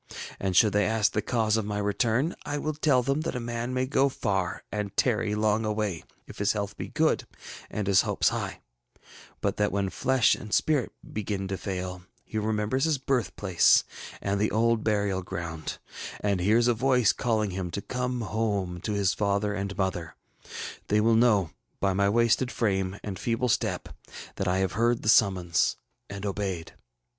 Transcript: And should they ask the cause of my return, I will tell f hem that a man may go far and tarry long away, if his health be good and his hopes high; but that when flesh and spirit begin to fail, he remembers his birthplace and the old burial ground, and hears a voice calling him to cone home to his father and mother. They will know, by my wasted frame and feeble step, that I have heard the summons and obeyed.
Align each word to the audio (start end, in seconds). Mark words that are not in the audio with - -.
And 0.39 0.57
should 0.57 0.73
they 0.73 0.87
ask 0.87 1.11
the 1.11 1.21
cause 1.21 1.57
of 1.57 1.65
my 1.65 1.77
return, 1.77 2.33
I 2.43 2.57
will 2.57 2.73
tell 2.73 3.01
f 3.01 3.05
hem 3.05 3.21
that 3.21 3.35
a 3.35 3.39
man 3.39 3.71
may 3.71 3.85
go 3.85 4.09
far 4.09 4.63
and 4.71 4.97
tarry 4.97 5.35
long 5.35 5.63
away, 5.63 6.03
if 6.25 6.39
his 6.39 6.53
health 6.53 6.75
be 6.75 6.87
good 6.87 7.27
and 7.69 7.85
his 7.85 8.01
hopes 8.01 8.29
high; 8.29 8.61
but 9.41 9.57
that 9.57 9.71
when 9.71 9.91
flesh 9.91 10.33
and 10.33 10.51
spirit 10.51 10.91
begin 11.13 11.47
to 11.49 11.55
fail, 11.55 12.01
he 12.25 12.39
remembers 12.39 12.85
his 12.85 12.97
birthplace 12.97 13.83
and 14.23 14.41
the 14.41 14.49
old 14.49 14.83
burial 14.83 15.21
ground, 15.21 15.77
and 16.19 16.39
hears 16.39 16.67
a 16.67 16.73
voice 16.73 17.13
calling 17.13 17.51
him 17.51 17.69
to 17.69 17.79
cone 17.79 18.21
home 18.21 18.81
to 18.81 18.93
his 18.93 19.13
father 19.13 19.53
and 19.53 19.77
mother. 19.77 20.15
They 20.87 20.99
will 20.99 21.13
know, 21.13 21.51
by 21.79 21.93
my 21.93 22.09
wasted 22.09 22.51
frame 22.51 22.97
and 23.03 23.19
feeble 23.19 23.49
step, 23.49 23.87
that 24.37 24.47
I 24.47 24.57
have 24.57 24.71
heard 24.71 25.03
the 25.03 25.09
summons 25.09 25.75
and 26.09 26.25
obeyed. 26.25 26.73